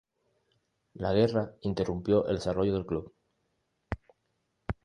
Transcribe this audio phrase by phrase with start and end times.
[1.03, 3.13] La guerra interrumpió el desarrollo del club.